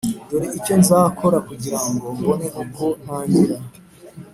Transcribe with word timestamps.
Dore 0.29 0.47
icyo 0.59 0.73
nzakora 0.81 1.37
kugira 1.47 1.79
ngo 1.89 2.05
mbone 2.17 2.47
uko 2.63 2.83
ntangira 3.01 3.55